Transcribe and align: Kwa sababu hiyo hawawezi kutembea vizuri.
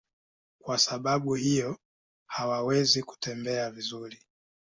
Kwa 0.61 0.77
sababu 0.77 1.35
hiyo 1.35 1.77
hawawezi 2.27 3.03
kutembea 3.03 3.71
vizuri. 3.71 4.19